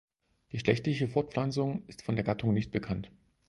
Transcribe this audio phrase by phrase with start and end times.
[0.49, 3.11] Geschlechtliche Fortpflanzung ist von der Gattung nicht bekannt.